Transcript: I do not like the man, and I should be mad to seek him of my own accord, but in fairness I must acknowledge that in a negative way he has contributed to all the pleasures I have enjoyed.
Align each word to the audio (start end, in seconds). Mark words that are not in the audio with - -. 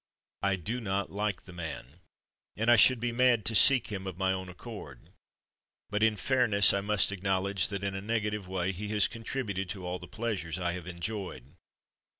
I 0.41 0.55
do 0.55 0.81
not 0.81 1.11
like 1.11 1.43
the 1.43 1.53
man, 1.53 1.99
and 2.57 2.71
I 2.71 2.75
should 2.75 2.99
be 2.99 3.11
mad 3.11 3.45
to 3.45 3.53
seek 3.53 3.89
him 3.91 4.07
of 4.07 4.17
my 4.17 4.33
own 4.33 4.49
accord, 4.49 5.11
but 5.91 6.01
in 6.01 6.15
fairness 6.17 6.73
I 6.73 6.81
must 6.81 7.11
acknowledge 7.11 7.67
that 7.67 7.83
in 7.83 7.93
a 7.93 8.01
negative 8.01 8.47
way 8.47 8.71
he 8.71 8.87
has 8.87 9.07
contributed 9.07 9.69
to 9.69 9.85
all 9.85 9.99
the 9.99 10.07
pleasures 10.07 10.57
I 10.57 10.71
have 10.71 10.87
enjoyed. 10.87 11.53